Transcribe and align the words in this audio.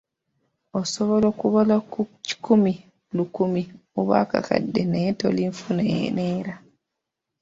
Osobola 0.79 1.25
okubala 1.33 1.75
ku 1.91 2.01
kikumi, 2.25 2.73
lukumi, 3.15 3.61
oba 3.99 4.13
akakadde 4.23 4.81
naye 4.91 5.09
tolinfuna 5.19 5.81
neera! 6.17 6.55